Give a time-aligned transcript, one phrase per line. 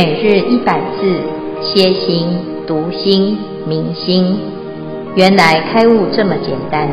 [0.00, 1.20] 每日一百字，
[1.60, 2.28] 歇心、
[2.68, 4.38] 读心、明心，
[5.16, 6.88] 原来开悟这么简单。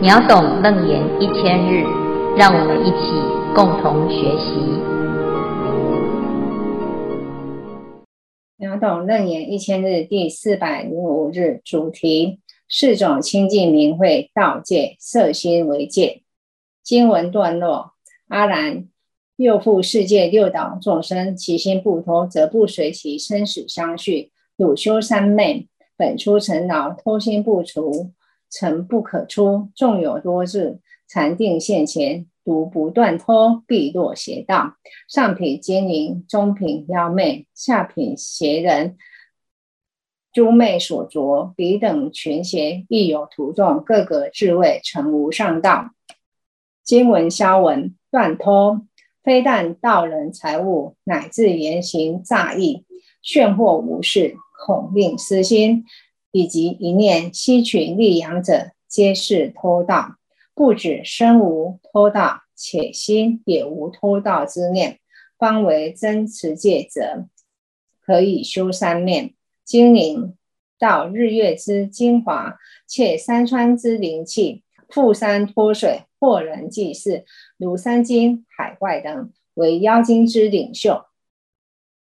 [0.00, 1.82] 秒懂楞严一千日，
[2.36, 3.10] 让我们一起
[3.56, 4.60] 共同学习。
[8.56, 12.38] 秒懂楞严一千日第四百零五日主题：
[12.68, 16.22] 四种清净明慧道界，色心为界。
[16.84, 17.94] 经文段落：
[18.28, 18.84] 阿兰。
[19.36, 24.30] 又复世界六道众生，其心不脱，则不随其生死相续。
[24.56, 28.12] 汝修三昧，本出尘劳，偷心不除，
[28.48, 29.70] 尘不可出。
[29.74, 30.78] 纵有多智，
[31.08, 34.76] 禅定现前，独不断脱，必落邪道。
[35.08, 38.96] 上品精灵，中品妖魅，下品邪人，
[40.32, 45.90] 诸魅所着，彼等群邪亦有徒众，各个智慧成无上道。
[46.84, 48.86] 经文消文断偷。
[49.24, 52.84] 非但道人财物，乃至言行诈意、
[53.22, 55.86] 炫惑无事、恐令私心，
[56.30, 60.16] 以及一念希取利养者，皆是偷盗。
[60.54, 64.98] 不止身无偷盗，且心也无偷盗之念，
[65.38, 67.26] 方为真持戒者，
[68.04, 69.32] 可以修三念。
[69.64, 70.34] 精灵
[70.78, 76.02] 到日月之精华，且山川之灵气，覆山脱水。
[76.24, 77.26] 惑人济世，
[77.58, 81.04] 如山经、海怪等，为妖精之领袖。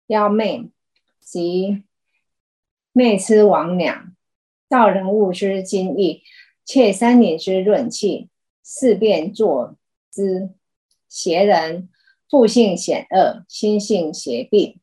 [0.07, 0.71] 妖魅
[1.19, 1.83] 即
[2.91, 4.13] 魅痴魍魎，
[4.67, 6.23] 盗人物之精义，
[6.65, 8.29] 窃三年之润气，
[8.63, 9.75] 四变作
[10.09, 10.49] 姿。
[11.07, 11.87] 邪人
[12.27, 14.79] 复性险恶，心性邪僻，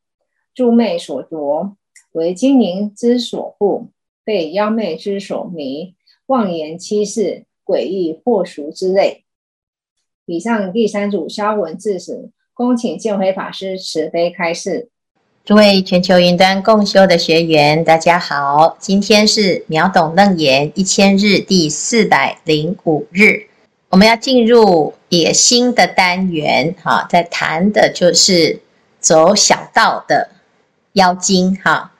[0.54, 1.76] 诸魅所夺，
[2.12, 3.90] 为精灵之所护，
[4.22, 9.23] 被妖魅之所迷，妄言欺世，诡异惑俗之类。
[10.26, 14.88] 以上第三组消文至此，恭请见辉法师慈悲开示。
[15.44, 23.48] 诸位全球云端共修的学员，大家好，今天是秒懂楞严一千日第四百零五日，
[23.90, 28.60] 我们要进入一个新的单元，哈，在谈的就是
[28.98, 30.30] 走小道的
[30.94, 31.92] 妖精，哈，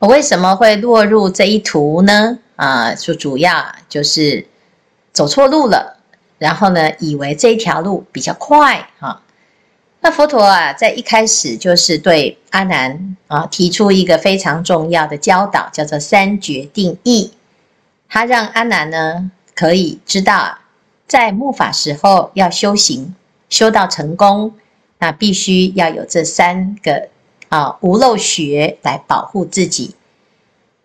[0.00, 2.40] 我为什么会落入这一途呢？
[2.56, 4.48] 啊，就主要就是
[5.12, 5.97] 走错路了。
[6.38, 9.22] 然后呢，以为这一条路比较快哈。
[10.00, 17.32] 那佛陀啊，在一开始就是对阿难啊提出一个非常重要的教导，叫做三决定义。
[18.08, 20.58] 他让阿难呢可以知道，
[21.08, 23.16] 在末法时候要修行，
[23.48, 24.54] 修到成功，
[24.98, 27.08] 那必须要有这三个
[27.48, 29.96] 啊无漏学来保护自己。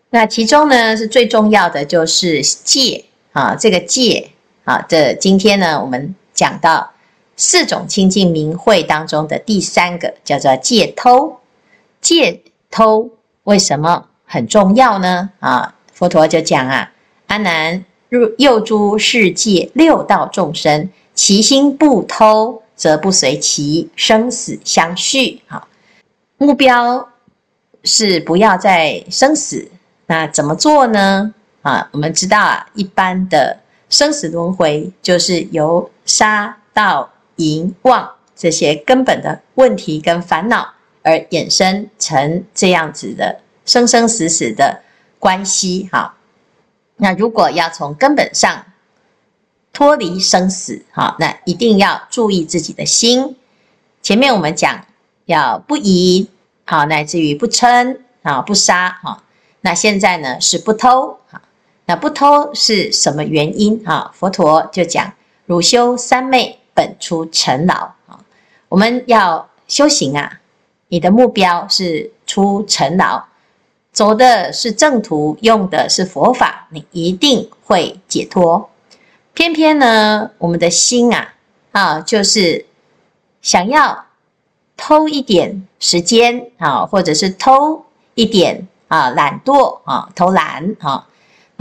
[0.09, 4.31] 那其中呢是最重要的就是戒啊，这个戒。
[4.66, 6.90] 好这，今天呢，我们讲到
[7.35, 11.38] 四种清净明慧当中的第三个，叫做戒偷。
[12.00, 12.41] 戒
[12.72, 13.09] 偷
[13.44, 15.29] 为什么很重要呢？
[15.41, 16.90] 啊，佛陀就讲啊，
[17.28, 25.41] 阿难入又诸世界六道众生，其心不偷，则不随其生死相续。
[25.47, 25.68] 好，
[26.38, 27.09] 目标
[27.84, 29.69] 是不要再生死。
[30.07, 31.34] 那怎么做呢？
[31.63, 33.57] 啊，我们知道啊，一般的。
[33.93, 40.73] 生死轮回就是由杀盗淫妄这些根本的问题跟烦恼
[41.03, 44.81] 而衍生成这样子的生生死死的
[45.19, 45.87] 关系。
[45.91, 46.15] 哈，
[46.95, 48.65] 那如果要从根本上
[49.71, 53.37] 脱离生死，哈，那一定要注意自己的心。
[54.01, 54.87] 前面我们讲
[55.25, 56.31] 要不疑，
[56.65, 59.21] 好，乃至于不嗔，啊，不杀，哈，
[59.61, 61.19] 那现在呢是不偷，
[61.85, 64.09] 那不偷是什么原因啊？
[64.13, 65.13] 佛陀就讲：
[65.45, 67.75] 汝修三昧，本出尘劳
[68.07, 68.19] 啊！
[68.69, 70.39] 我们要修行啊，
[70.88, 73.25] 你的目标是出尘劳，
[73.91, 78.69] 走的是正途，用的是佛法，你一定会解脱。
[79.34, 81.34] 偏偏呢，我们的心啊，
[81.73, 82.66] 啊，就是
[83.41, 84.05] 想要
[84.78, 87.85] 偷一点时间啊，或者是偷
[88.16, 91.08] 一点啊，懒惰啊，偷懒啊。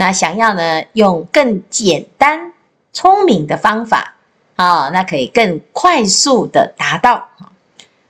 [0.03, 2.51] 那想要呢，用更简单、
[2.91, 4.13] 聪明的方法
[4.57, 7.25] 啊，那可以更快速的达到。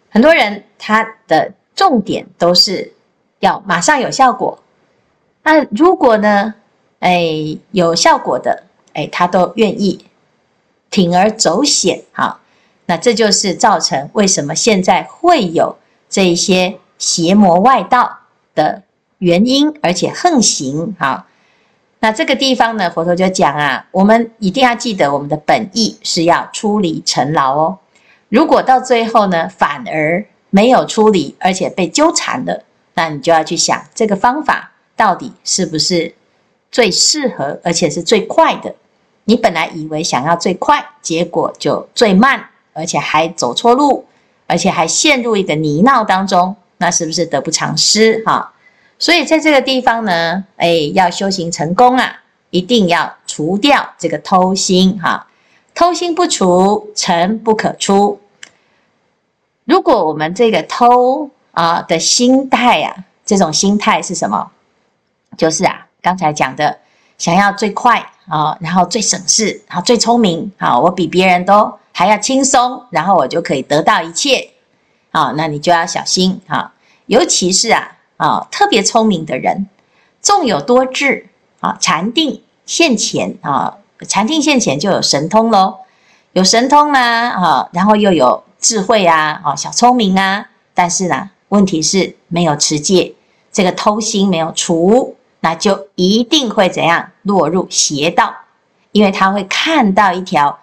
[0.09, 2.91] 很多人他的重点都是
[3.41, 4.57] 要马上有效果。
[5.43, 6.55] 那如果呢，
[6.97, 8.63] 哎，有效果的，
[8.93, 10.03] 哎，他都愿意
[10.89, 12.01] 铤而走险。
[12.11, 12.39] 好，
[12.87, 15.77] 那这就是造成为什么现在会有
[16.09, 18.17] 这一些邪魔外道
[18.55, 18.81] 的
[19.19, 20.95] 原因，而且横行。
[20.97, 21.27] 好。
[22.03, 27.77] 那这个地方呢，佛陀就讲啊，我们一定要记得我们的本意是要出离尘劳哦。
[28.27, 32.61] 如果到最后呢，反而没有出离，而且被纠缠了，
[32.95, 36.13] 那你就要去想这个方法到底是不是
[36.69, 38.75] 最适合，而且是最快的。
[39.23, 44.05] 你本来以为想要最快，结果就最慢，而且还走错路，
[44.45, 48.51] 而且还陷入一个泥淖当中，那是不是得不偿失哈？
[49.03, 52.21] 所以在这个地方呢，哎，要修行成功啊，
[52.51, 55.27] 一定要除掉这个偷心哈。
[55.75, 58.21] 偷心不除，尘不可出。
[59.65, 62.95] 如果我们这个偷啊的心态啊，
[63.25, 64.50] 这种心态是什么？
[65.38, 66.79] 就是啊，刚才讲的，
[67.17, 74.50] 想要最快啊，然后最省事，然后最聪明啊，我比别人都还要轻松，然后我就可以得到一切
[75.11, 76.71] 啊，那你就要小心啊，
[77.07, 79.67] 尤其是啊啊特别聪明的人，
[80.21, 81.27] 纵有多智
[81.59, 83.77] 啊，禅定现前啊。
[84.07, 85.75] 禅定现前就有神通喽，
[86.33, 93.13] 有神通啦啊，然后又有智慧啊，哦，小聪明啊，但是呢，问题是没有持戒，
[93.49, 98.33] 这个偷心没有除，那就一定会怎样落入邪道，
[98.91, 100.59] 因为他会看到一条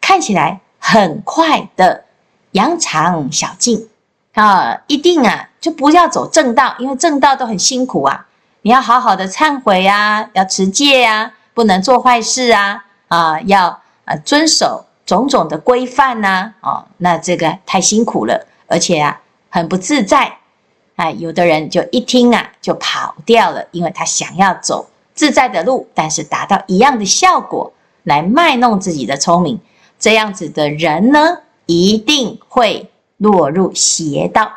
[0.00, 2.04] 看起来很快的
[2.52, 3.88] 羊肠小径
[4.34, 8.24] 啊，一定啊就不要走正道，因为正道都很辛苦啊，
[8.62, 11.32] 你要好好的忏悔啊，要持戒啊。
[11.52, 12.84] 不能做坏事啊！
[13.08, 16.52] 啊，要啊遵守种种的规范呐！
[16.60, 19.18] 哦，那这个太辛苦了，而且啊
[19.48, 20.36] 很不自在。
[20.96, 27.72] 哎，有的人就一听啊就跑掉了，因为他想要走自在的路，但是达到一样的效果
[28.04, 29.58] 来卖弄自己的聪明，
[29.98, 34.52] 这样子的人呢，一定会落入邪道。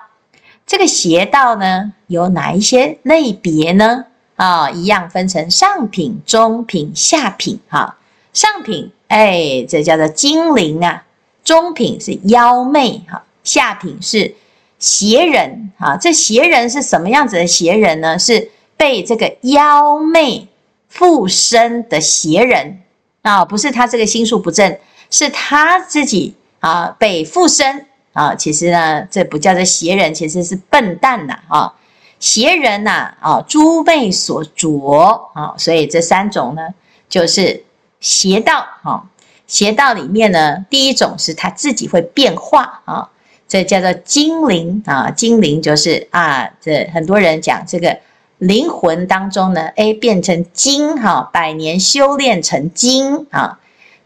[0.69, 4.05] 这个邪道呢，有哪一些类别呢？
[4.35, 7.59] 啊、一样分成上品、中品、下品。
[7.69, 7.97] 哈、
[8.33, 11.01] 上品，哎，这叫做精灵啊；
[11.43, 14.35] 中品是妖媚，哈；下品是
[14.77, 15.97] 邪人，哈、哦。
[15.99, 18.19] 这邪人是什么样子的邪人呢？
[18.19, 20.47] 是被这个妖媚
[20.87, 22.79] 附身的邪人
[23.23, 24.77] 啊、不是他这个心术不正，
[25.09, 27.87] 是他自己啊、被附身
[28.19, 31.73] 啊、其实呢，这不叫做邪人，其实是笨蛋呐，啊、
[32.19, 36.61] 邪人呐，啊，诸魅所着啊，所以这三种呢，
[37.07, 37.63] 就是
[38.01, 39.03] 邪道啊。
[39.47, 43.09] 邪道里面呢，第一种是他自己会变化啊，
[43.47, 45.09] 这叫做精灵啊。
[45.09, 47.97] 精灵就是啊，这很多人讲这个
[48.37, 53.57] 灵魂当中呢，哎，变成精哈，百年修炼成精啊。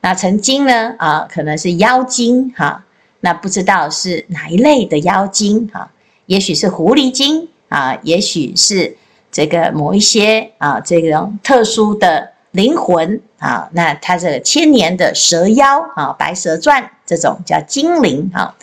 [0.02, 2.84] 那成精呢啊，可能是妖精哈，
[3.24, 5.90] 那不知道是哪一类的妖精啊，
[6.26, 7.48] 也许是狐狸精。
[7.70, 8.96] 啊，也许是
[9.32, 18.56] 这个某一些啊，这种特殊的灵魂啊，那它这个千年的蛇妖啊，白蛇传这种叫精灵啊。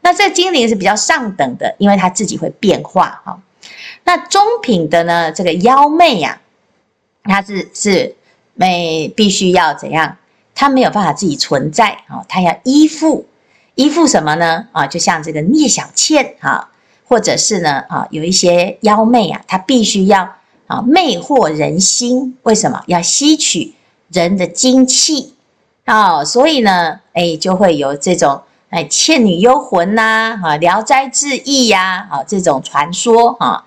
[0.00, 3.38] 那这精灵是比较上等的，因为它自己会变化哈。
[4.04, 6.40] 那中品的呢，这个妖媚呀，
[7.24, 8.16] 它是是
[8.54, 10.16] 没必须要怎样？
[10.54, 13.26] 它没有办法自己存在啊，它要依附，
[13.74, 14.66] 依附什么呢？
[14.72, 16.70] 啊，就像这个聂小倩哈。
[17.06, 20.36] 或者是呢，啊，有一些妖媚啊，她必须要
[20.66, 23.74] 啊魅惑人心，为什么要吸取
[24.10, 25.34] 人的精气
[25.84, 26.24] 啊？
[26.24, 28.40] 所以呢，哎，就会有这种
[28.70, 33.62] 哎《倩女幽魂》呐，啊《聊斋志异》呀，啊这种传说啊，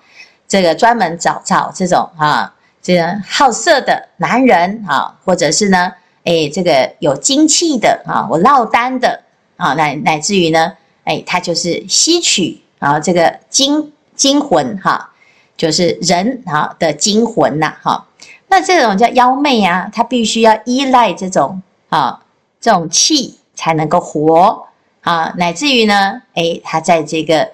[0.48, 5.92] 这个专门找找这种啊这个好色的男人啊，或者是呢，
[6.24, 9.22] 哎这个有精气的啊，我落单的
[9.58, 10.72] 啊，乃乃至于呢，
[11.04, 12.62] 哎，他就是吸取。
[12.80, 15.10] 啊，这个精精魂哈，
[15.56, 18.06] 就是人啊的精魂呐哈。
[18.46, 22.22] 那这种叫妖魅啊，它必须要依赖这种啊
[22.60, 24.68] 这种气才能够活
[25.00, 27.50] 啊，乃至于呢，诶，它在这个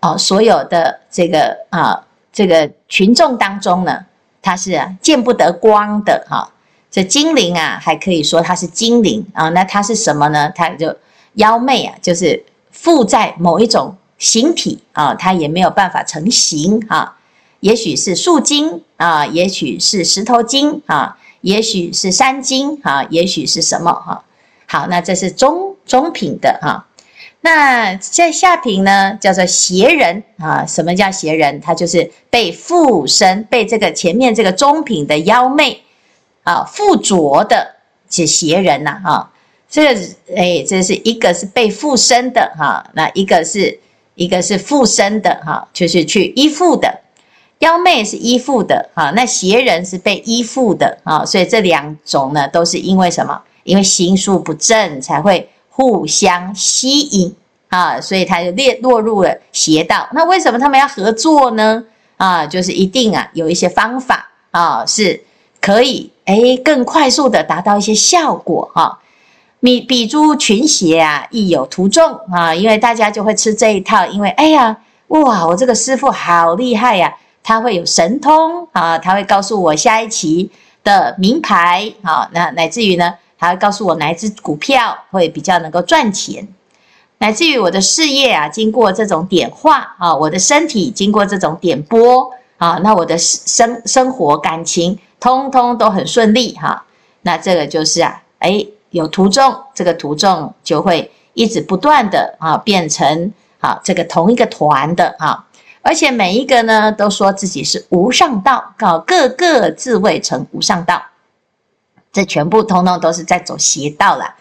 [0.00, 4.06] 哦所有的这个啊这个群众当中呢，
[4.42, 6.50] 它是见不得光的哈。
[6.90, 9.50] 这精灵啊，还可以说它是精灵啊。
[9.50, 10.50] 那它是什么呢？
[10.52, 10.96] 它就
[11.38, 13.96] 妖媚啊，就是附在某一种。
[14.20, 17.16] 形体啊，它也没有办法成形啊。
[17.60, 24.24] 也许是树精啊，也许是石头精啊，也许是山精啊，也许是什么哈？
[24.66, 26.88] 好，那这是中中品的哈。
[27.42, 30.66] 那在下品呢，叫做邪人啊。
[30.66, 31.60] 什么叫邪人？
[31.60, 35.84] 他就是被附身，被这个前面这个中品的妖媚
[36.42, 37.76] 啊附着的
[38.10, 39.30] 是邪人呐哈。
[39.68, 40.00] 这个
[40.36, 43.78] 哎，这是一个是被附身的哈，那一个是。
[44.18, 46.92] 一个是附身的哈，就是去依附的，
[47.60, 53.40] 妖媚是依附的哈，那邪人是被依附的啊，所以这两种呢，都是因为什么？
[53.62, 57.32] 因为心术不正才会互相吸引
[57.68, 60.08] 啊，所以他就列落入了邪道。
[60.12, 61.84] 那为什么他们要合作呢？
[62.16, 65.22] 啊，就是一定啊有一些方法啊，是
[65.60, 68.98] 可以诶更快速的达到一些效果哈。
[69.60, 74.76] 比比诸群邪啊，亦有徒众啊，因为大家就会吃这一套，因为哎呀，
[75.08, 77.12] 哇，我这个师父好厉害呀，
[77.42, 80.48] 他会有神通啊，他会告诉我下一期
[80.84, 86.46] 的名牌啊，那乃至于呢，他会告诉我哪一只股票会比较能够赚钱，
[87.18, 96.84] 乃至于我的事业啊，经过这种点化啊，我的身体经过这种点拨啊，那我的生生活感情通通都很顺利哈，
[97.22, 98.64] 那这个就是啊，哎。
[98.90, 105.44] 有徒众，这个徒众就会一直不断的啊，变成啊这个同一个团的啊，
[105.82, 111.02] 而且每一个呢都说自己是无上道，啊，个个自谓成无上道，
[112.12, 114.34] 这全部通通都是在走邪道了，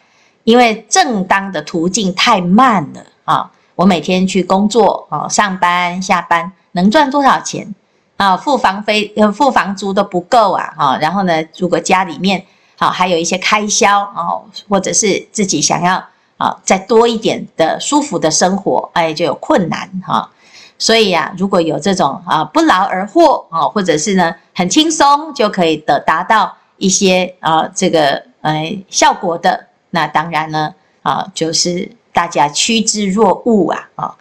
[0.43, 3.51] 因为正当的途径太慢了啊！
[3.75, 7.75] 我每天去工作啊，上班下班能赚多少钱
[8.15, 8.35] 啊？
[8.35, 10.73] 付房费呃付房租都不够啊！
[10.75, 12.43] 哈，然后呢，如果家里面
[12.79, 15.95] 好，还有一些开销，哦或者是自己想要
[16.37, 20.29] 啊再多一点的舒服的生活，哎，就有困难哈。
[20.77, 34.15] 所以呀，如果有这种啊不劳而获啊，或者是呢很轻松就可以得达到一些啊这个呃效果的，那当然呢啊就是大家趋之若鹜啊啊。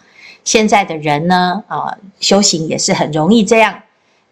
[0.44, 3.82] 现在的人呢啊修行也是很容易这样，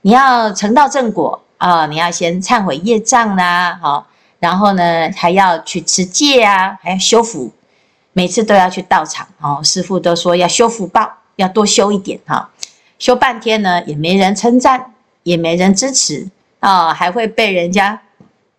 [0.01, 4.07] 你要成道正果啊，你要先忏悔业障啦，好。
[4.45, 7.51] 然后呢，还要去持戒啊，还要修福，
[8.13, 9.63] 每次都要去道场哦。
[9.65, 12.51] 师父都说要修福报，要多修一点哈。
[12.99, 16.29] 修半天呢，也没人称赞，也没人支持
[16.61, 17.99] 啊，还会被人家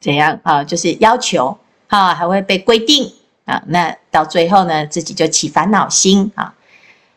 [0.01, 0.63] 怎样啊？
[0.63, 3.13] 就是要求啊，还会被规定
[3.45, 3.61] 啊。
[3.67, 6.51] 那到最后呢，自己就起烦恼心啊。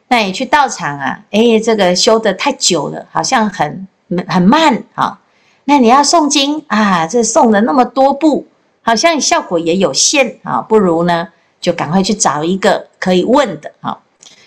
[0.09, 3.89] 那你去道场啊，诶，这个修得太久了，好像很
[4.29, 5.19] 很慢啊。
[5.65, 8.47] 那你要诵经啊，这诵了那么多部。
[8.89, 11.29] 好像效果也有限啊，不如呢
[11.61, 14.01] 就赶快去找一个可以问的哈，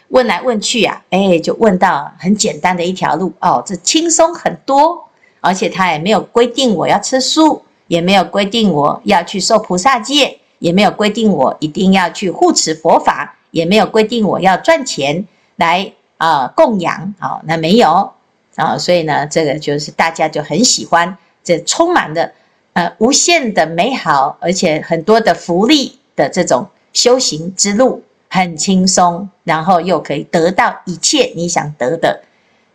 [0.07, 5.07] 问来问去啊，哎，就问到很简单的一条路哦，这轻松很多，
[5.41, 18.11] 而且他也没有规定我要吃素，也没有规定我要去受菩萨戒，也没有规定我一定要去护持佛法，也没有规定我要赚钱来啊、供养啊、哦，那没有
[18.55, 22.31] 啊，所以呢，这个就是大家就很喜欢，这充满了。
[22.73, 32.21] 呃，无限的美好，而且很多的福利的这种修行之路很轻松，然后又可以得到一切你想得的。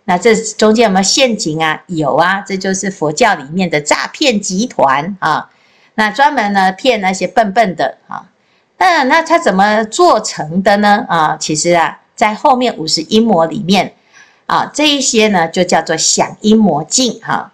[0.04, 1.82] 那这中间有没有陷阱啊？
[1.86, 5.50] 有啊，这就是佛教里面的诈骗集团啊。
[5.94, 8.28] 那专门呢骗那些笨笨的啊。
[8.78, 11.06] 那那他怎么做成的呢？
[11.08, 13.94] 啊，其实啊，在后面五十阴魔里面
[14.44, 17.52] 啊，这一些呢就叫做响阴魔镜哈。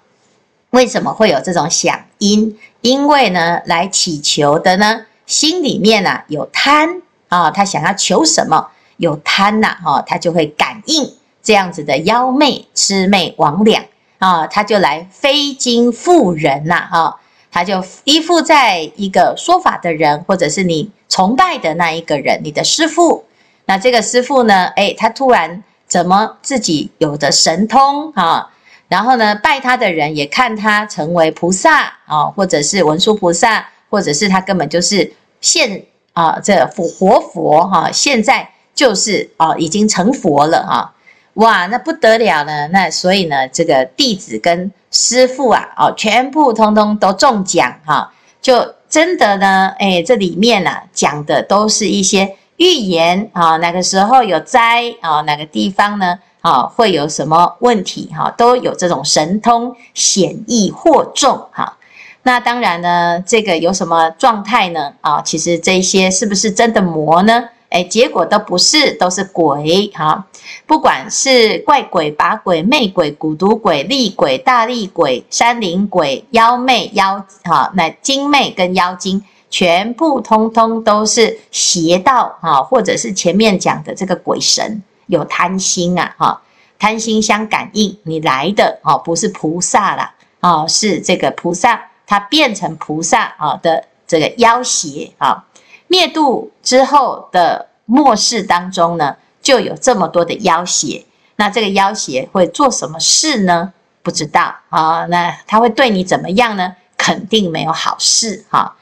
[0.73, 2.59] 为什么会有这种响音？
[2.81, 11.13] 因为呢，来祈求的呢，心里面啊有贪啊，他想要求什么，有贪呐，哈，他就会感应
[11.43, 13.83] 这样子的妖魅、魑魅魍魎
[14.17, 23.27] 啊，他就来非经附人呐，哈，他就依附在一个说法的人，或者是你崇拜的那一个人，你的师父。
[23.67, 28.49] 那这个师父呢，诶，他突然怎么自己有的神通啊？
[28.93, 35.83] 然后呢，拜他的人也看他成为菩萨啊，或者是文殊菩萨，或者是他根本就是现
[36.13, 40.93] 啊，这活佛哈，现在就是啊，已经成佛了啊，
[41.41, 42.69] 哇，那不得了呢。
[42.69, 56.19] 那所以呢，这个弟子跟师父啊，哦，全部通通都中奖哈，就真的呢，哎，这里面呢讲的都是一些预言啊，哪个时候有灾啊，哪个地方呢？
[56.43, 58.11] 啊，会有什么问题？
[58.15, 61.79] 哈，都有这种神通显易惑众哈。
[62.25, 64.93] 那当然呢，这个有什么状态呢？
[65.01, 67.49] 啊，其实这些是不是真的魔呢？
[67.71, 70.27] 哎，结果都不是，都是鬼哈。
[70.67, 84.83] 不管是怪鬼、把鬼、魅鬼、蛊毒鬼、厉鬼、大厉鬼、山灵鬼、妖魅妖哈，那精魅跟妖精，全部通通都是邪道哈，或者是前面讲的这个鬼神。
[85.07, 86.43] 有贪心啊，哈，
[86.79, 95.45] 贪心相感应，你来的哦，不是菩萨啦，哦，是这个菩萨，他变成菩萨啊的这个妖邪啊，
[95.89, 101.05] 灭度之后的末世当中呢，就有这么多的妖邪，
[101.37, 103.73] 那这个妖邪会做什么事呢？
[104.03, 106.75] 不知道啊，那他会对你怎么样呢？
[106.97, 108.77] 肯定没有好事哈。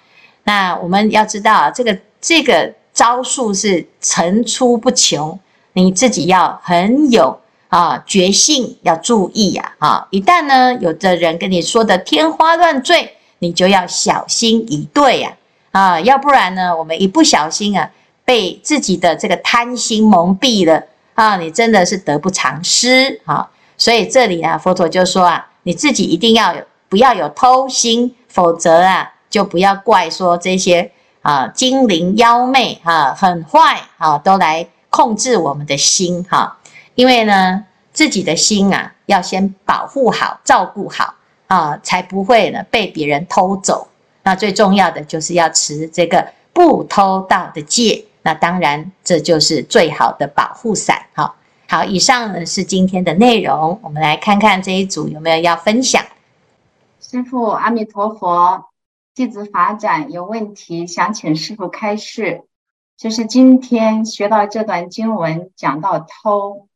[0.44, 5.38] 那我们要知道，这个这个招数是层出不穷，
[5.72, 10.06] 你自己要很有啊决心，要注意呀啊！
[10.10, 15.32] 一旦呢有的人跟你说的天花乱坠，你就要小心以对呀
[15.70, 17.90] 啊，要不然呢，我们一不小心啊，
[18.24, 20.82] 被自己的这个贪心蒙蔽了
[21.14, 23.48] 啊，你真的是得不偿失啊！
[23.76, 30.90] 所以这里啊，佛陀就说啊，你自己一定要有，不要有偷心，否则啊，就不要怪说这些。
[31.22, 34.66] 啊，精灵妖魅哈，很坏啊，都来
[35.00, 36.58] 控制我们的心哈。
[36.94, 41.14] 因为呢，自己的心啊，要先保护好、照顾好
[41.46, 43.88] 啊，才不会呢被别人偷走。
[44.22, 48.04] 那最重要的就是要持这个不偷盗的戒。
[48.20, 51.06] 那当然，这就是最好的保护伞。
[51.14, 51.34] 好，
[51.66, 53.80] 好，以上呢是今天的内容。
[53.82, 56.04] 我们来看看这一组有没有要分享。
[57.00, 58.66] 师父，阿弥陀佛。
[59.14, 62.42] 弟子法展有问题，想请师父开示。
[63.00, 66.68] 就是今天学到这段经文，讲到偷，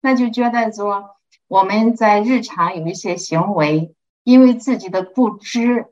[0.00, 1.16] 那就觉得说
[1.48, 5.88] 我们在日常有一些行为，因为自己的不知，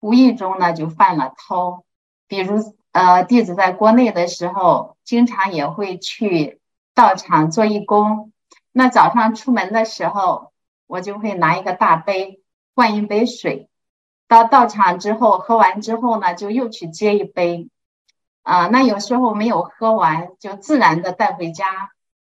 [0.00, 1.84] 无意中呢就犯了偷。
[2.26, 6.60] 比如，呃，弟子在国内的时候，经常也会去
[6.92, 8.32] 道场做义工。
[8.72, 10.50] 那早上出门的时候，
[10.88, 12.40] 我就会拿一个大杯，
[12.74, 13.68] 灌一杯水。
[14.26, 17.68] 到道场之后，喝完之后呢，就又去接一杯，
[18.42, 21.64] 啊、那有时候没有喝完，就自然的带回家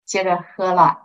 [0.05, 1.00] 接着喝了。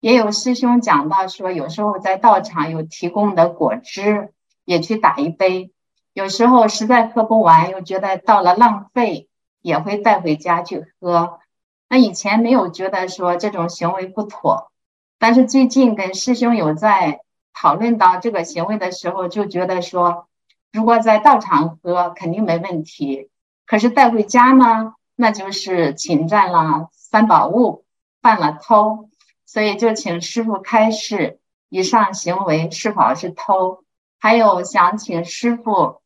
[0.00, 4.32] 也有师兄讲到说，有时候在道场有提供的果汁，
[4.64, 5.72] 也去打一杯。
[6.12, 9.28] 有时候实在喝不完，又觉得到了浪费，
[9.60, 11.40] 也会带回家去喝。
[11.88, 14.70] 那以前没有觉得说这种行为不妥，
[15.18, 17.20] 但是最近跟师兄有在
[17.52, 20.26] 讨论到这个行为的时候，就觉得说。
[20.72, 23.30] 如果在道场喝肯定没问题，
[23.66, 27.84] 可是带回家呢，那就是侵占了三宝物，
[28.20, 29.08] 犯了偷，
[29.46, 33.84] 所以就请师傅开示，以上行为是否是偷？
[34.18, 36.02] 还有想请师傅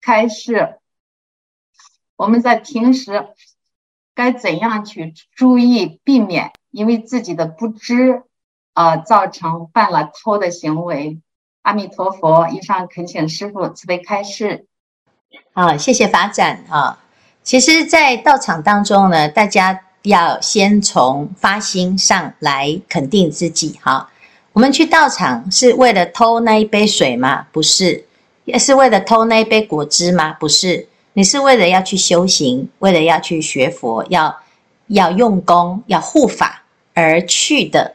[0.00, 0.78] 开示，
[2.16, 3.28] 我们在平时
[4.14, 8.24] 该怎样去注意避免，因为自己的不知，
[8.74, 11.20] 呃，造成犯了偷的行为。
[11.62, 14.66] 阿弥陀佛，以上恳请师傅慈悲开示。
[15.52, 16.98] 好，谢谢法展啊。
[17.42, 24.10] 其实，在道场当中呢，大家要先从发心上来肯定自己哈。
[24.52, 27.46] 我们去道场是为了偷那一杯水吗？
[27.52, 28.04] 不是。
[28.44, 30.32] 也是为了偷那一杯果汁吗？
[30.40, 30.88] 不是。
[31.12, 34.40] 你是为了要去修行，为了要去学佛，要
[34.88, 36.62] 要用功，要护法
[36.94, 37.94] 而去的。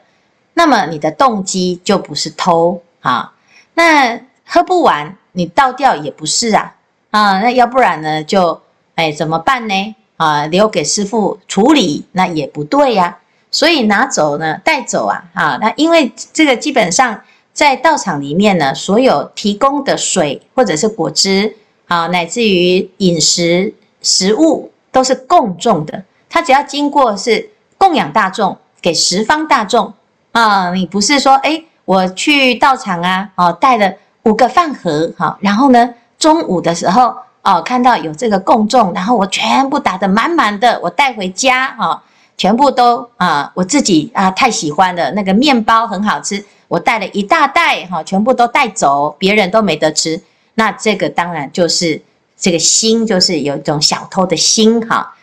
[0.53, 3.33] 那么你的动机就不是偷啊。
[3.73, 6.74] 那喝不完，你倒掉也不是啊，
[7.15, 8.61] 啊，那要不然呢，就
[8.95, 9.95] 哎怎么办呢？
[10.17, 13.17] 啊，留给师父处理，那也不对呀、
[13.49, 17.21] 所以拿走呢，带走啊，啊，那因为这个基本上
[17.53, 21.55] 在道场里面呢，所有提供的水或者是果汁
[21.87, 29.93] 啊，乃至于饮食食物都是共众的，它只要经过是供养大众，给十方大众
[30.33, 31.63] 啊，你不是说哎。
[31.85, 42.03] 我去道场啊，哦，带了五个饭盒，哈，然后呢，中午的时候，哦，看到有这个供众，然后我全部打得满满的，我带回家，哈，
[42.37, 50.21] 全部都啊，我自己啊太喜欢了，那个面包很好吃，我带了一大袋，哈，全部都带走，别人都没得吃，
[50.55, 52.01] 那这个当然就是
[52.37, 55.15] 这个心，就是有一种小偷的心，哈。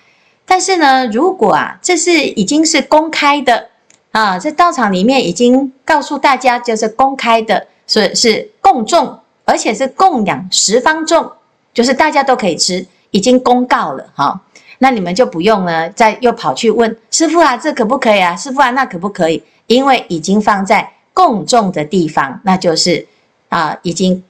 [0.45, 3.69] 但是呢，如果啊，这是已经是公开的。
[4.13, 9.19] 啊，在道场里面已经告诉大家，就是公开的，所以是共众，
[9.53, 11.31] 而且是供养十方众，
[11.75, 14.41] 就是大家都可以吃，已经公告了哈。
[14.79, 18.35] 那你们就不用呢，再又跑去问师傅啊，这可不可以啊？
[18.35, 19.43] 师傅啊，那可不可以？
[19.67, 23.07] 因为已经放在供众的地方，那就是
[23.51, 24.25] 啊，已经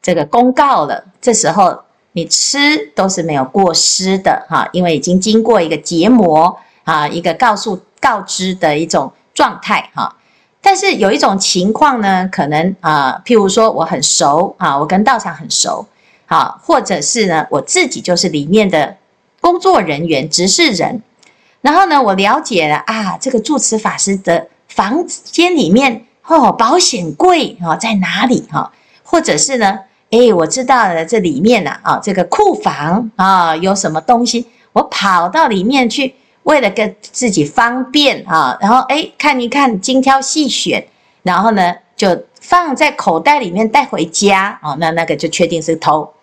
[0.00, 1.04] 这个公告了。
[1.20, 1.76] 这时候
[2.12, 9.12] 你吃都是没有过失的哈，因为已经经过一个结膜啊，一个告诉告知的一种。
[9.34, 10.16] 状态哈，
[10.60, 15.86] 但是有一种情况呢，可能啊，譬如说我很熟啊，我跟道场很熟，
[16.26, 18.96] 啊，或者是呢，我自己就是里面的
[19.40, 21.00] 工作人员、执事人，
[21.60, 28.70] 然后呢，我了解了啊，这个住持法师的房间里面哦，保险柜啊在哪里哈，
[29.04, 29.78] 或者是呢，
[30.10, 36.14] 诶，我知道了这里面呢啊，这个库房啊有什么东西，我跑到里面去。
[36.48, 40.82] 为了跟自己方便啊，然后诶看一看，精挑细选，
[41.22, 46.14] 然后呢就放在口袋里面带回家哦，那那个就确定是偷，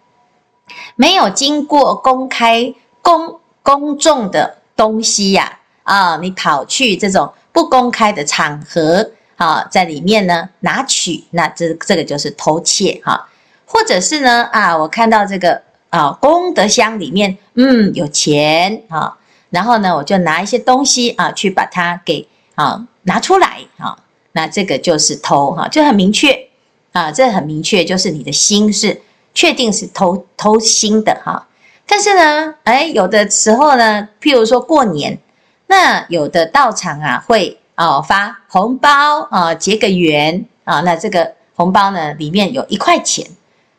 [0.96, 13.30] 没有经过公开公公众的东西呀，啊，你跑去这种不公开的场合，啊，在里面呢拿取，那这这个就是偷窃哈，
[13.68, 15.62] 或者是呢，啊，我看到这个
[15.92, 19.16] 啊功德箱里面，嗯，有钱啊，
[19.50, 23.98] 然后呢，我就拿一些东西啊去把它给啊拿出来啊，
[24.34, 26.48] 那这个就是偷哈，就很明确
[26.92, 29.02] 啊，这很明确，就是你的心是
[29.34, 31.48] 确定是偷偷心的哈。
[31.88, 35.18] 但是呢，哎，有的时候呢，譬如说过年，
[35.68, 43.26] 那有的道场啊会哦发红包啊结个缘啊，那这个红包呢里面有一块钱，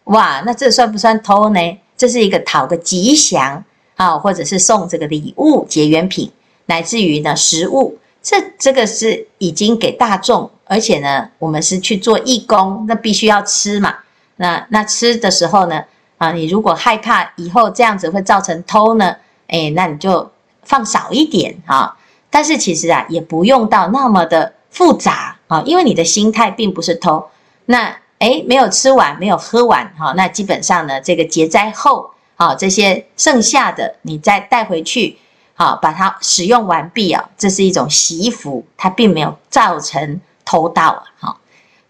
[0.05, 1.61] 哇，那这算不算偷呢？
[1.97, 3.65] 这是一个讨个吉祥
[3.97, 6.31] 啊，或者是送这个礼物结缘品，
[6.67, 13.97] 乃至于呢食物，这这个是已经给大众，而且呢我们是去做义工，那必须要吃嘛，
[14.37, 15.83] 那那吃的时候呢。
[16.19, 19.15] 啊，你如果害怕以后这样子会造成偷呢，
[19.49, 20.27] 哎，那你就
[20.63, 21.95] 放少一点啊。
[22.31, 27.23] 但是其实啊，也不用到那么的复杂啊，因为你的心态并不是偷。
[27.67, 35.19] 那哎，没有吃完，没有喝完哈，那基本上呢，这个结灾后，好，这些剩下的你再带回去，
[35.55, 41.03] 好，把它使用完毕啊，这是一种惜福，它并没有造成偷盗啊。
[41.19, 41.41] 好，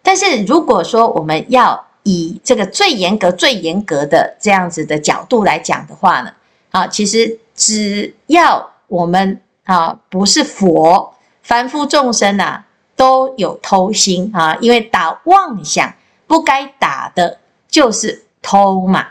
[0.02, 6.32] 但是如果说我们要以这个最严格、最严格的这样子的角度来讲的话呢，
[6.70, 15.92] 啊，其实只要我们啊不是佛，凡夫众生啊都有偷心啊，因为打妄想
[16.28, 19.08] 不该打的就是偷嘛，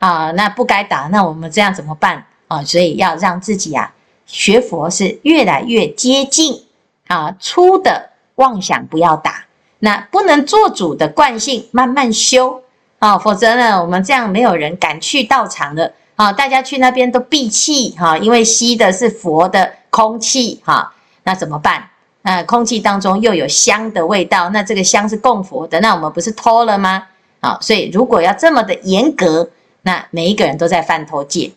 [0.00, 2.64] 啊，那不该打，那我们这样怎么办啊？
[2.64, 3.94] 所以要让自己啊
[4.26, 6.64] 学佛是越来越接近
[7.06, 9.44] 啊粗的妄想不要打。
[9.82, 12.62] 那不能做主的惯性，慢慢修
[12.98, 20.92] 啊，否则呢，我们这样没有人敢去道场的啊，大家去那边都闭气哈，因为吸的是佛的空气哈，
[21.24, 21.88] 那怎么办？
[22.22, 27.02] 那空气当中又有香的味道，那这个香是供佛的，那我们不是偷了吗？
[27.40, 29.48] 啊，所以如果要这么的严格，
[29.82, 31.50] 那每一个人都在犯偷戒。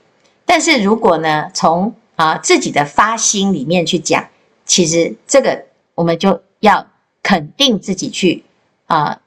[0.46, 4.28] 但是如果呢，从啊自己的发心里面去讲，
[4.66, 6.86] 其实这个我们就要。
[7.26, 8.44] 肯定自己去
[8.86, 9.18] 啊，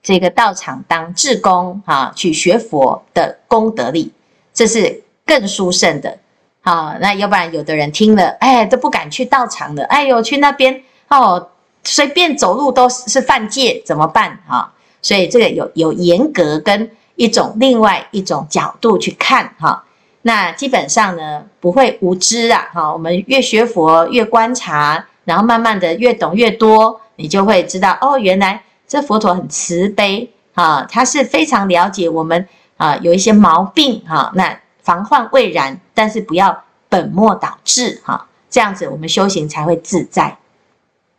[0.00, 4.12] 这个道场当志工啊，去学佛的功德力，
[4.52, 6.16] 这是更殊胜的
[6.62, 6.96] 啊。
[7.00, 9.82] 那要不然有的人听了，哎，都不敢去道场了。
[9.86, 11.50] 哎呦，去那边哦，
[11.82, 14.72] 随便走路都是犯戒，怎么办啊？
[15.02, 19.84] 所以这个有有严格跟一种另外一种角度去看哈。
[20.22, 22.68] 那基本上呢，不会无知啊。
[22.72, 27.00] 哈，我们越学佛越观察，然后慢慢的越懂越多。
[27.16, 40.38] 你就会知道哦，原来这佛陀很慈悲啊，他是非常了解我们啊，有一些毛病哈，那防患未然，但是不要本末倒置哈，这样子我们修行才会自在。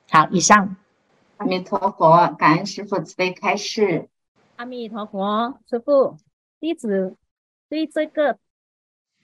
[0.09, 0.75] 好，以上。
[1.37, 4.09] 阿弥陀佛，感恩师父慈悲开示。
[4.55, 6.17] 阿弥陀佛，师父，
[6.61, 7.17] 弟子
[7.67, 8.39] 对这个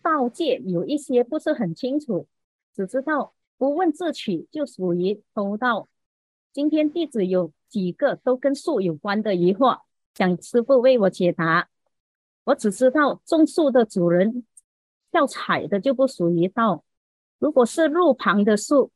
[0.02, 2.28] 盗戒有一些不是很清楚，
[2.76, 5.88] 只知道不问自取就属于偷盗。
[6.52, 9.80] 今天弟子有几个都跟树有关的疑惑，
[10.13, 11.70] 想师父为我解答。
[12.44, 14.46] 我只知道种树的主人
[15.12, 16.84] 要采的就不属于盗，
[17.39, 18.91] 如果是路旁的树，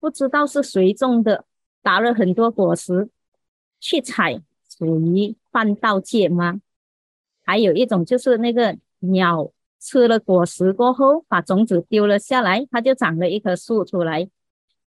[0.00, 1.44] 不知道是谁种的，
[1.80, 3.08] 打了很多果实
[3.78, 6.60] 去采，属于犯盗戒吗？
[7.46, 14.28] 还有一种就是那个鸟吃了果实过后，把种子丢了下来，它就长了一棵树出来，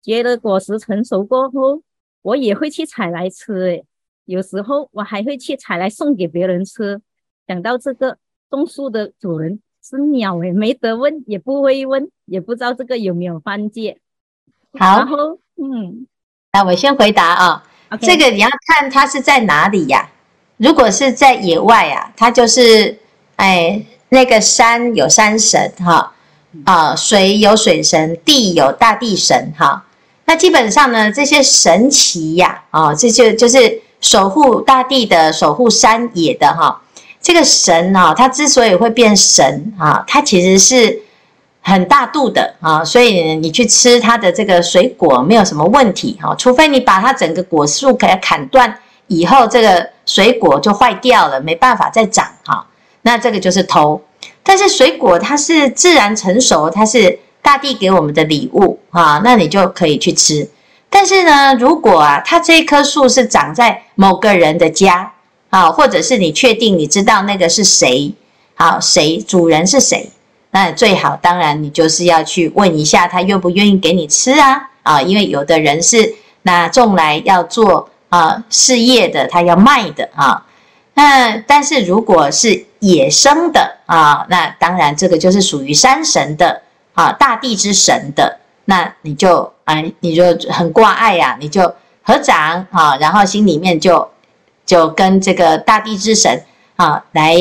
[0.02, 1.82] 觉得果实成熟过后。
[2.20, 3.84] 我也会去采来吃，诶，
[4.26, 7.00] 有时候我还会去采来送给别人吃。
[7.46, 8.18] 讲到这个
[8.50, 13.98] 种树的主人是鸟，诶，没得问，也不会问，也不知道这个有没有犯戒。
[14.72, 16.06] 好，然后嗯，
[16.52, 17.64] 那我先回答啊.
[18.02, 20.10] 这个你要看它是在哪里呀？
[20.58, 22.98] 如果是在野外啊，它就是
[23.36, 26.12] 哎，那个山有山神哈，
[26.64, 29.84] 啊，水有水神，地有大地神哈。
[30.26, 36.82] 那基本上呢，这些神奇呀，啊，这就就是守护大地的、守护山野的哈。
[37.20, 41.00] 这个神啊，它之所以会变神啊，它其实是
[41.60, 52.66] 很大度的啊，所以你去吃它的这个水果没有什么问题哈，除非你把它整个果树给它砍断以后，这个水果就坏掉了，没办法再长哈。
[53.02, 54.00] 那这个就是偷。
[54.42, 57.18] 但是水果它是自然成熟，它是。
[57.40, 60.50] 大地给我们的礼物啊，那你就可以去吃。
[60.90, 65.10] 但是呢，如果啊，它这棵树是长在某个人的家
[65.48, 68.12] 啊，或者是你确定你知道那个是谁，
[68.54, 70.10] 好，谁主人是谁，
[70.50, 80.44] 那最好当然你就是要去问一下他愿不愿意给你吃啊啊，因为有的人是那种来要做啊事业的，他要卖的啊。
[80.94, 86.62] 那但是如果是野生的啊，那当然这个就是属于山神的
[86.94, 94.08] 啊，大地之神的，那你就哎，你就很挂碍呀，你就合掌啊，然后心里面就
[94.66, 96.42] 就跟这个大地之神
[96.74, 97.36] 啊来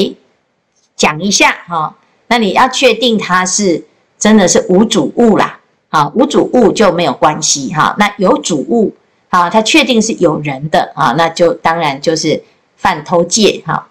[0.96, 1.96] 讲一下哈，
[2.28, 3.84] 那你要确定它是
[4.20, 8.94] 真的是无主物啦，啊，无主物就没有关系哈，那有主物
[9.30, 12.44] 啊，他确定是有人的啊，那就当然就是。
[12.80, 13.88] 犯偷窃哈，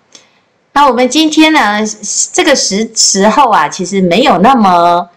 [0.73, 1.81] 那我们今天呢，
[2.33, 5.11] 这个时时候啊，其实没有那么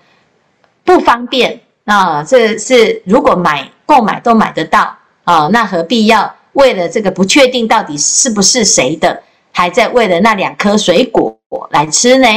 [0.83, 2.23] 不方便啊。
[2.23, 11.37] 这是如果买购买都买得到啊，那何必要为了这个不确定到底是不是谁的，还在为了那两颗水果
[11.69, 12.27] 来吃呢？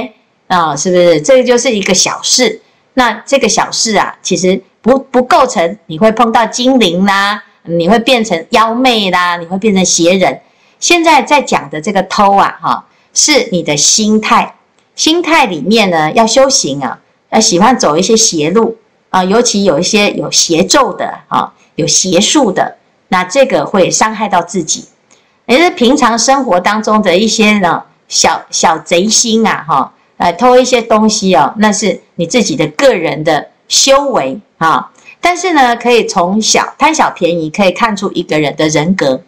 [0.48, 1.18] 啊，是不是？
[1.22, 2.60] 这个就是一个小事。
[2.92, 10.40] 那这个小事啊，其实不不构成你会碰到精灵啦，你会变成妖媚啦，你会变成邪人。
[10.80, 14.56] 现在在讲的这个偷啊，哈，是你的心态。
[14.94, 18.76] 心态里面呢，要修行啊，要喜欢走一些邪路
[19.10, 22.76] 啊，尤其有一些有邪咒的啊，有邪术的，
[23.08, 24.86] 那这个会伤害到自己。
[25.46, 34.91] 也是平常生活当中的一些呢，小小贼心啊，哈，来偷一些东西哦，那是你自己的个人的修为啊。
[35.22, 39.22] 但是呢，可以从小贪小便宜，可以看出一个人的人格。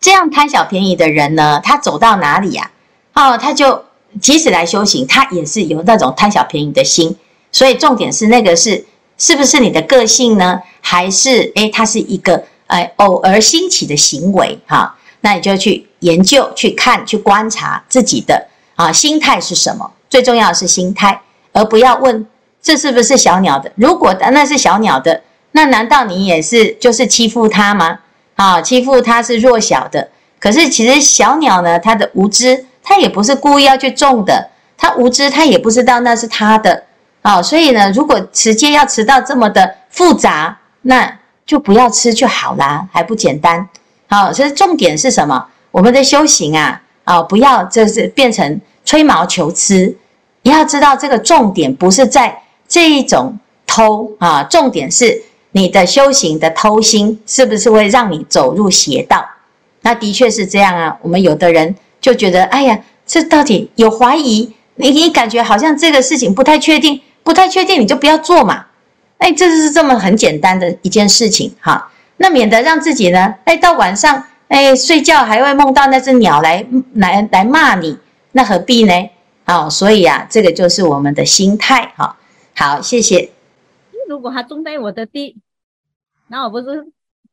[0.00, 2.70] 这样贪小便宜的人呢，他走到哪里呀？
[3.12, 3.84] 哦，他就
[4.20, 7.16] 即使来修行，他也是有那种贪小便宜的心。
[7.52, 8.84] 所以重点是那个是
[9.18, 10.60] 是不是你的个性呢？
[10.80, 14.96] 还是诶，它是一个诶偶尔兴起的行为哈？
[15.20, 19.90] 那你就去研究、去看、去观察自己的啊心态是什么？
[20.08, 21.20] 最重要是心态，
[21.52, 22.26] 而不要问
[22.66, 23.70] 这是不是小鸟的。
[23.76, 28.00] 如果那是小鸟的，那难道你也是就是欺负它吗？
[28.34, 30.08] 啊，欺负它是弱小的，
[30.40, 36.82] 可是其实小鸟呢，它的无知，它也不是故意要去种的，它无知，它也不知道那是它的，
[37.22, 43.68] 啊，所以呢，如果直接要吃到这么的复杂，那就不要吃就好啦，还不简单？
[44.08, 45.46] 好，所以重点是什么？
[45.70, 49.96] 我们的修行啊，啊，不要就是变成吹毛求疵，
[50.42, 52.36] 你要知道这个重点不是在
[52.68, 55.22] 这一种偷啊，重点是。
[55.52, 59.26] 你的修行的偷心是不是会让你走入邪道？
[59.80, 60.98] 那的确是这样啊。
[61.00, 68.66] 我们有的人就觉得，哎呀，这到底有怀疑，你你感觉好像这个事情不太确定，不太确定你就不要做嘛。
[69.16, 71.90] 哎，这是这么很简单的一件事情哈。
[72.18, 77.96] 那免得让自己呢，哎，到晚上哎睡觉还会梦到那只鸟来来来骂你，
[78.32, 78.92] 那何必呢？
[79.46, 82.14] 哦，所以啊，这个就是我们的心态哈。
[82.56, 83.30] 好，谢谢。
[84.08, 85.36] 如果它种在我的地。
[86.28, 86.84] 那我不是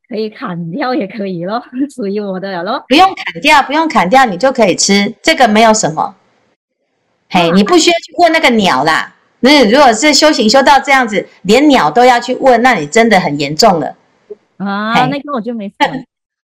[0.08, 1.60] 可以砍掉也可以咯，
[1.92, 2.84] 属于我的了咯。
[2.86, 6.14] 不用砍掉，不用砍掉，你就可以吃，这个没有什么。
[7.28, 9.16] 嘿，你不需要去问那个鸟啦。
[9.40, 13.96] 那如果是修行修到这样子，连鸟都要去问，那你真的很严重了。
[14.58, 15.74] 啊，那个我就没事。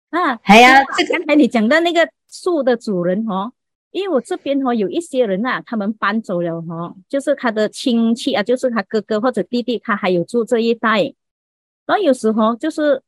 [0.10, 3.52] 啊，哎呀，这刚才你讲的那个树的主人哦，
[3.92, 11.04] 因为我这边哦有一些人啊，他们搬走了哦，就是他的亲戚啊，就是他哥哥或者弟弟，他还有住这一带。
[11.86, 13.02] 然后有时候就是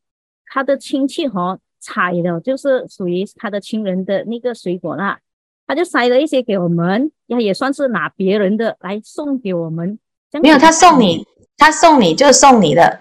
[0.48, 5.20] 他的亲戚哈采了，就是属于他的亲人的那个水果啦，
[5.66, 9.98] 他就塞了一些给我们，也也算是拿别人的来送给我们。
[10.42, 11.26] 没有，他送你，
[11.58, 13.00] 他送你就送你的，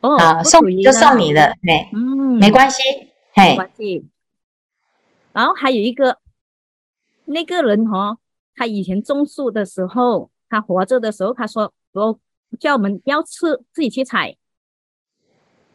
[0.00, 2.82] 哦，啊，送就送你的，对，嗯，没关系，
[3.34, 4.06] 嘿，没关系。
[5.32, 6.16] 然后还有一个
[7.32, 8.18] 那个人哈，
[8.54, 12.18] 他以前种树的时候，他活着的时候，他说我
[12.58, 14.36] 叫我们要吃，自己去采。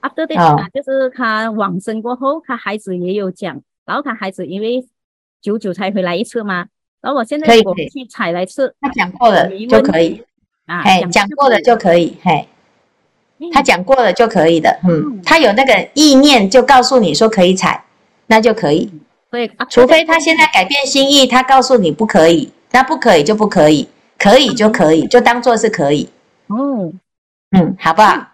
[0.02, 4.86] after that 就是他往生过后，他孩子也有讲，然后他孩子因为
[5.42, 6.68] 久久才回来一次嘛，
[7.02, 10.24] 然后我现在我去采来吃，他讲过了就可以。
[10.66, 12.48] 啊，哎，讲过了就可以，嘿，
[13.52, 17.86] 他讲过了就可以的，嗯，他有那个意念就告诉你说可以采，
[18.26, 18.92] 那就可以，
[19.32, 26.10] 对，除非他现在改变心意，他告诉你不可以，那不可以就不可以，可以就可以，就当做是可以，
[26.48, 27.00] 嗯，
[27.52, 28.26] 嗯，好不好？